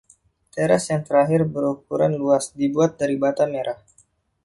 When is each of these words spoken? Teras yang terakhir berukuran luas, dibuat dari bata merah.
Teras 0.55 0.83
yang 0.91 1.03
terakhir 1.07 1.41
berukuran 1.53 2.13
luas, 2.21 2.43
dibuat 2.59 2.91
dari 2.99 3.15
bata 3.23 3.43
merah. 3.53 3.77